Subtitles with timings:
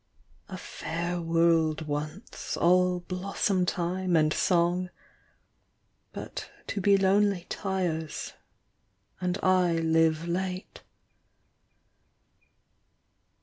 [0.49, 4.89] A f^dr world once, all blossom time and song;
[6.11, 8.33] But to be lonely tires,
[9.21, 10.81] and I live late.